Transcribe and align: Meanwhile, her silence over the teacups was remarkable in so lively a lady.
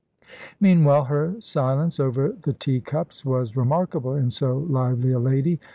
Meanwhile, 0.59 1.03
her 1.03 1.35
silence 1.39 1.99
over 1.99 2.29
the 2.31 2.53
teacups 2.53 3.23
was 3.23 3.55
remarkable 3.55 4.15
in 4.15 4.31
so 4.31 4.57
lively 4.67 5.11
a 5.11 5.19
lady. 5.19 5.59